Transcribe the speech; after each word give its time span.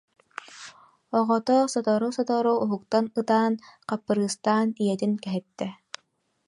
Оҕото 1.17 1.57
сотору-сотору 1.73 2.53
уһуктан 2.63 3.05
ытаан, 3.19 3.53
хаппырыыстаан 3.89 4.67
ийэтин 4.83 5.13
кэһэттэ 5.23 5.67